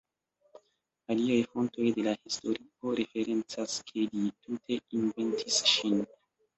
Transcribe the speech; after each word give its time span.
Aliaj 1.15 1.37
fontoj 1.51 1.91
de 1.99 2.07
la 2.09 2.15
historio 2.17 2.97
referencas 3.03 3.79
ke 3.93 4.09
li 4.11 4.27
tute 4.43 4.83
inventis 5.01 5.65
ŝin. 5.75 6.07